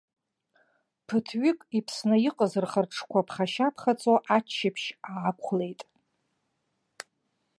[1.05, 5.81] Ԥыҭҩык, иԥсны иҟаз рхы-рҿқәа ԥхашьа-ԥхаҵо аччаԥшь аақәлеит.